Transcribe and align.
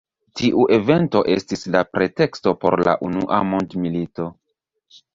Tiu 0.39 0.63
evento 0.77 1.21
estis 1.35 1.69
la 1.77 1.83
preteksto 1.97 2.57
por 2.65 2.81
la 2.91 2.99
Unua 3.13 3.41
mondmilito. 3.55 4.31